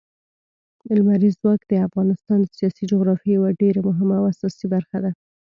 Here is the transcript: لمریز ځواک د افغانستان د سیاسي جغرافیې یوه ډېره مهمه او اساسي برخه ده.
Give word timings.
لمریز 0.95 1.35
ځواک 1.41 1.61
د 1.67 1.73
افغانستان 1.87 2.37
د 2.41 2.47
سیاسي 2.57 2.83
جغرافیې 2.91 3.33
یوه 3.37 3.49
ډېره 3.61 3.79
مهمه 3.87 4.15
او 4.19 4.25
اساسي 4.33 4.65
برخه 4.73 4.97
ده. 5.03 5.11